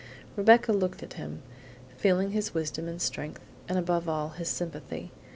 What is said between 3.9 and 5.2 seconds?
all his sympathy.